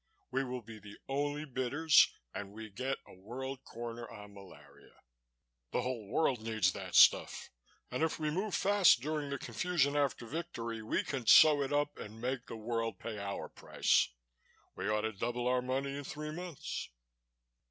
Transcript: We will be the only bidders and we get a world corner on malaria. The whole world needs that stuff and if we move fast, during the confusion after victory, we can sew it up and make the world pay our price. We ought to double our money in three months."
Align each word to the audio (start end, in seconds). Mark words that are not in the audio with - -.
We 0.31 0.43
will 0.43 0.63
be 0.63 0.79
the 0.79 0.97
only 1.07 1.45
bidders 1.45 2.11
and 2.33 2.53
we 2.53 2.71
get 2.71 2.97
a 3.05 3.13
world 3.13 3.63
corner 3.63 4.09
on 4.09 4.33
malaria. 4.33 4.95
The 5.71 5.83
whole 5.83 6.07
world 6.07 6.41
needs 6.41 6.71
that 6.73 6.95
stuff 6.95 7.51
and 7.91 8.01
if 8.01 8.17
we 8.17 8.31
move 8.31 8.55
fast, 8.55 8.99
during 8.99 9.29
the 9.29 9.37
confusion 9.37 9.95
after 9.95 10.25
victory, 10.25 10.81
we 10.81 11.03
can 11.03 11.27
sew 11.27 11.61
it 11.61 11.71
up 11.71 11.99
and 11.99 12.19
make 12.19 12.47
the 12.47 12.57
world 12.57 12.97
pay 12.97 13.19
our 13.19 13.47
price. 13.47 14.07
We 14.75 14.89
ought 14.89 15.01
to 15.01 15.11
double 15.13 15.47
our 15.47 15.61
money 15.61 15.95
in 15.95 16.03
three 16.03 16.31
months." 16.31 16.89